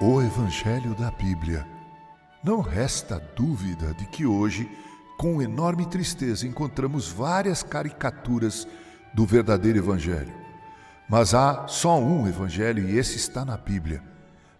O 0.00 0.22
Evangelho 0.22 0.94
da 0.94 1.10
Bíblia. 1.10 1.66
Não 2.44 2.60
resta 2.60 3.20
dúvida 3.34 3.92
de 3.94 4.06
que 4.06 4.24
hoje, 4.24 4.70
com 5.18 5.42
enorme 5.42 5.84
tristeza, 5.86 6.46
encontramos 6.46 7.08
várias 7.08 7.64
caricaturas 7.64 8.68
do 9.12 9.26
verdadeiro 9.26 9.78
Evangelho. 9.78 10.32
Mas 11.08 11.34
há 11.34 11.66
só 11.66 11.98
um 11.98 12.28
Evangelho 12.28 12.88
e 12.88 12.96
esse 12.96 13.16
está 13.16 13.44
na 13.44 13.56
Bíblia. 13.56 14.00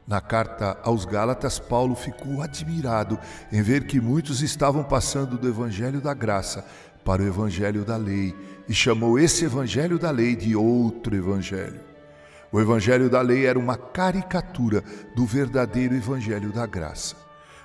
Na 0.08 0.20
carta 0.20 0.76
aos 0.82 1.04
Gálatas, 1.04 1.60
Paulo 1.60 1.94
ficou 1.94 2.42
admirado 2.42 3.16
em 3.52 3.62
ver 3.62 3.86
que 3.86 4.00
muitos 4.00 4.42
estavam 4.42 4.82
passando 4.82 5.38
do 5.38 5.46
Evangelho 5.46 6.00
da 6.00 6.14
graça 6.14 6.66
para 7.04 7.22
o 7.22 7.26
Evangelho 7.26 7.84
da 7.84 7.96
lei 7.96 8.34
e 8.68 8.74
chamou 8.74 9.16
esse 9.20 9.44
Evangelho 9.44 10.00
da 10.00 10.10
lei 10.10 10.34
de 10.34 10.56
outro 10.56 11.14
Evangelho. 11.14 11.86
O 12.50 12.60
Evangelho 12.60 13.10
da 13.10 13.20
lei 13.20 13.46
era 13.46 13.58
uma 13.58 13.76
caricatura 13.76 14.82
do 15.14 15.26
verdadeiro 15.26 15.94
Evangelho 15.94 16.50
da 16.50 16.66
graça. 16.66 17.14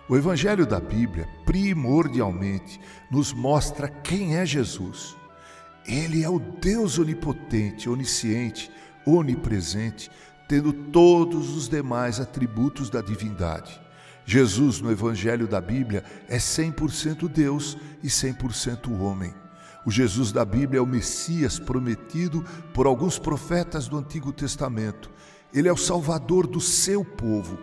O 0.09 0.17
Evangelho 0.17 0.65
da 0.65 0.79
Bíblia, 0.79 1.27
primordialmente, 1.45 2.79
nos 3.09 3.31
mostra 3.31 3.87
quem 3.87 4.35
é 4.35 4.45
Jesus. 4.45 5.15
Ele 5.87 6.23
é 6.23 6.29
o 6.29 6.39
Deus 6.39 6.99
onipotente, 6.99 7.89
onisciente, 7.89 8.69
onipresente, 9.05 10.11
tendo 10.47 10.73
todos 10.73 11.55
os 11.55 11.69
demais 11.69 12.19
atributos 12.19 12.89
da 12.89 13.01
divindade. 13.01 13.81
Jesus, 14.25 14.81
no 14.81 14.91
Evangelho 14.91 15.47
da 15.47 15.61
Bíblia, 15.61 16.03
é 16.27 16.37
100% 16.37 17.29
Deus 17.29 17.77
e 18.01 18.07
100% 18.07 18.99
homem. 18.99 19.33
O 19.85 19.91
Jesus 19.91 20.31
da 20.31 20.45
Bíblia 20.45 20.79
é 20.79 20.81
o 20.81 20.87
Messias 20.87 21.59
prometido 21.59 22.43
por 22.73 22.87
alguns 22.87 23.19
profetas 23.19 23.87
do 23.87 23.97
Antigo 23.97 24.31
Testamento. 24.31 25.11
Ele 25.53 25.67
é 25.67 25.73
o 25.73 25.77
Salvador 25.77 26.47
do 26.47 26.61
seu 26.61 27.03
povo. 27.03 27.57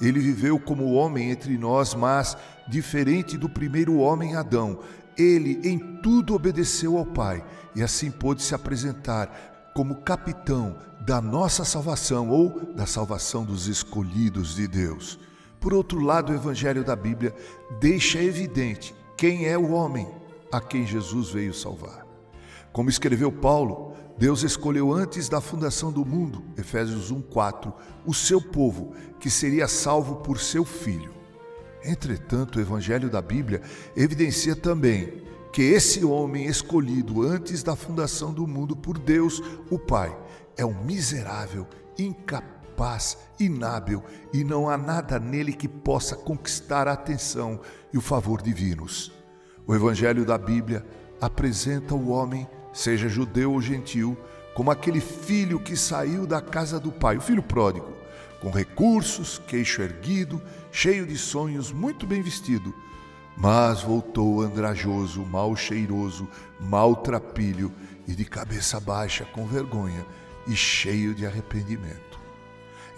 Ele 0.00 0.18
viveu 0.18 0.58
como 0.58 0.92
homem 0.92 1.30
entre 1.30 1.56
nós, 1.56 1.94
mas 1.94 2.36
diferente 2.68 3.38
do 3.38 3.48
primeiro 3.48 3.98
homem 3.98 4.34
Adão. 4.34 4.80
Ele 5.16 5.60
em 5.62 5.78
tudo 6.02 6.34
obedeceu 6.34 6.96
ao 6.96 7.06
Pai 7.06 7.44
e 7.74 7.82
assim 7.82 8.10
pôde 8.10 8.42
se 8.42 8.54
apresentar 8.54 9.70
como 9.74 10.02
capitão 10.02 10.76
da 11.00 11.20
nossa 11.20 11.64
salvação 11.64 12.28
ou 12.28 12.74
da 12.74 12.86
salvação 12.86 13.44
dos 13.44 13.68
escolhidos 13.68 14.56
de 14.56 14.66
Deus. 14.66 15.18
Por 15.60 15.72
outro 15.72 16.00
lado, 16.00 16.32
o 16.32 16.34
Evangelho 16.34 16.82
da 16.82 16.96
Bíblia 16.96 17.34
deixa 17.78 18.22
evidente 18.22 18.94
quem 19.16 19.46
é 19.46 19.56
o 19.56 19.70
homem 19.72 20.19
a 20.50 20.60
quem 20.60 20.86
Jesus 20.86 21.30
veio 21.30 21.54
salvar. 21.54 22.06
Como 22.72 22.88
escreveu 22.88 23.32
Paulo, 23.32 23.94
Deus 24.16 24.42
escolheu 24.42 24.92
antes 24.92 25.28
da 25.28 25.40
fundação 25.40 25.90
do 25.90 26.04
mundo, 26.04 26.44
Efésios 26.56 27.10
1:4, 27.10 27.72
o 28.06 28.14
seu 28.14 28.40
povo, 28.40 28.92
que 29.18 29.30
seria 29.30 29.66
salvo 29.66 30.16
por 30.16 30.38
seu 30.38 30.64
filho. 30.64 31.14
Entretanto, 31.84 32.58
o 32.58 32.60
evangelho 32.60 33.08
da 33.08 33.22
Bíblia 33.22 33.62
evidencia 33.96 34.54
também 34.54 35.22
que 35.52 35.62
esse 35.62 36.04
homem 36.04 36.46
escolhido 36.46 37.22
antes 37.22 37.62
da 37.62 37.74
fundação 37.74 38.32
do 38.32 38.46
mundo 38.46 38.76
por 38.76 38.98
Deus, 38.98 39.42
o 39.70 39.78
Pai, 39.78 40.16
é 40.56 40.64
um 40.64 40.84
miserável, 40.84 41.66
incapaz, 41.98 43.18
inábil 43.38 44.02
e 44.32 44.44
não 44.44 44.68
há 44.68 44.76
nada 44.76 45.18
nele 45.18 45.52
que 45.52 45.66
possa 45.66 46.14
conquistar 46.14 46.86
a 46.86 46.92
atenção 46.92 47.60
e 47.92 47.98
o 47.98 48.00
favor 48.00 48.42
divinos. 48.42 49.19
O 49.70 49.74
Evangelho 49.76 50.24
da 50.24 50.36
Bíblia 50.36 50.84
apresenta 51.20 51.94
o 51.94 52.08
homem, 52.08 52.44
seja 52.72 53.08
judeu 53.08 53.52
ou 53.52 53.62
gentil, 53.62 54.18
como 54.52 54.68
aquele 54.68 55.00
filho 55.00 55.60
que 55.60 55.76
saiu 55.76 56.26
da 56.26 56.40
casa 56.40 56.80
do 56.80 56.90
pai, 56.90 57.16
o 57.16 57.20
filho 57.20 57.40
pródigo, 57.40 57.86
com 58.40 58.50
recursos, 58.50 59.40
queixo 59.46 59.80
erguido, 59.80 60.42
cheio 60.72 61.06
de 61.06 61.16
sonhos, 61.16 61.70
muito 61.70 62.04
bem 62.04 62.20
vestido, 62.20 62.74
mas 63.36 63.80
voltou 63.80 64.40
andrajoso, 64.40 65.24
mal 65.24 65.54
cheiroso, 65.54 66.26
maltrapilho 66.58 67.72
e 68.08 68.12
de 68.12 68.24
cabeça 68.24 68.80
baixa, 68.80 69.24
com 69.24 69.46
vergonha 69.46 70.04
e 70.48 70.56
cheio 70.56 71.14
de 71.14 71.24
arrependimento. 71.24 72.19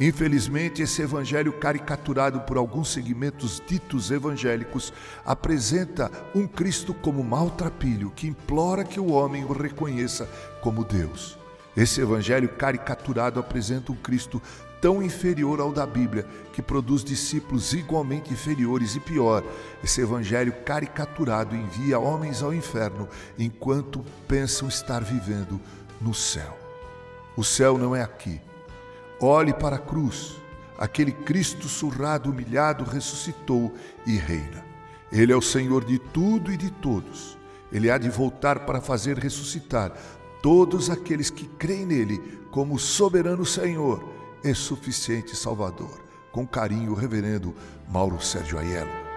Infelizmente, 0.05 0.83
esse 0.83 1.01
evangelho 1.01 1.53
caricaturado 1.53 2.41
por 2.41 2.57
alguns 2.57 2.89
segmentos 2.89 3.63
ditos 3.65 4.11
evangélicos 4.11 4.93
apresenta 5.25 6.11
um 6.35 6.45
Cristo 6.45 6.93
como 6.93 7.23
maltrapilho 7.23 8.11
que 8.11 8.27
implora 8.27 8.83
que 8.83 8.99
o 8.99 9.13
homem 9.13 9.45
o 9.45 9.53
reconheça 9.53 10.29
como 10.61 10.85
Deus. 10.85 11.39
Esse 11.77 12.01
evangelho 12.01 12.49
caricaturado 12.49 13.39
apresenta 13.39 13.93
um 13.93 13.95
Cristo 13.95 14.43
tão 14.81 15.01
inferior 15.01 15.61
ao 15.61 15.71
da 15.71 15.87
Bíblia, 15.87 16.27
que 16.53 16.61
produz 16.61 17.05
discípulos 17.05 17.73
igualmente 17.73 18.33
inferiores 18.33 18.97
e 18.97 19.01
pior. 19.01 19.45
Esse 19.85 20.01
evangelho 20.01 20.53
caricaturado 20.65 21.55
envia 21.55 22.01
homens 22.01 22.43
ao 22.43 22.53
inferno 22.53 23.09
enquanto 23.39 24.05
pensam 24.27 24.67
estar 24.67 25.05
vivendo 25.05 25.61
no 26.01 26.13
céu. 26.13 26.59
O 27.37 27.45
céu 27.45 27.79
não 27.79 27.95
é 27.95 28.03
aqui. 28.03 28.41
Olhe 29.25 29.55
para 29.55 29.77
a 29.77 29.79
cruz. 29.79 30.35
Aquele 30.77 31.13
Cristo 31.13 31.69
surrado, 31.69 32.29
humilhado, 32.29 32.83
ressuscitou 32.83 33.73
e 34.05 34.17
reina. 34.17 34.67
Ele 35.13 35.33
é 35.33 35.37
o 35.37 35.41
Senhor 35.41 35.85
de 35.85 35.97
tudo 35.97 36.51
e 36.53 36.57
de 36.57 36.73
todos. 36.73 37.39
Ele 37.71 37.89
há 37.89 37.99
de 37.99 38.11
voltar 38.11 38.67
para 38.67 38.81
fazer 38.81 39.17
ressuscitar 39.17 39.93
todos 40.43 40.91
aqueles 40.91 41.31
que 41.31 41.47
creem 41.47 41.87
nele 41.87 42.19
como 42.51 42.81
soberano 42.81 43.47
Senhor 43.47 44.05
e 44.43 44.53
suficiente 44.55 45.37
Salvador. 45.37 46.03
Com 46.33 46.45
carinho, 46.45 46.93
reverendo 46.93 47.55
Mauro 47.89 48.21
Sérgio 48.21 48.59
Aiello. 48.59 49.12